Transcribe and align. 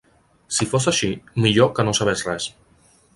Si 0.59 0.67
fos 0.69 0.87
així, 0.91 1.09
millor 1.45 1.69
que 1.81 1.85
no 1.89 1.93
sabés 1.99 2.25
res. 2.31 2.49